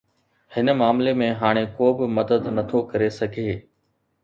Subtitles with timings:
[0.53, 3.57] هن معاملي ۾ هاڻي ڪو به مدد نه ٿو ڪري سگهي